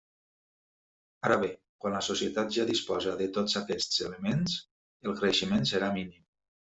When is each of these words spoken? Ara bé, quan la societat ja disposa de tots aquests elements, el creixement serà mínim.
Ara 1.27 1.35
bé, 1.41 1.49
quan 1.83 1.93
la 1.95 1.99
societat 2.07 2.49
ja 2.55 2.65
disposa 2.69 3.13
de 3.19 3.27
tots 3.35 3.57
aquests 3.61 4.01
elements, 4.07 4.57
el 5.11 5.19
creixement 5.21 5.69
serà 5.73 5.91
mínim. 5.99 6.25